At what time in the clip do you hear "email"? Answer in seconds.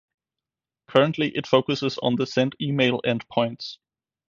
2.59-3.03